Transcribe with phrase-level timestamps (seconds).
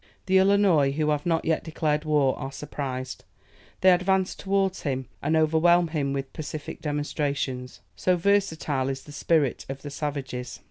[0.25, 3.23] The Illinois, who have not yet declared war, are surprised.
[3.81, 7.81] They advance towards him, and overwhelm him with pacific demonstrations.
[7.95, 10.59] So versatile is the spirit of the savages!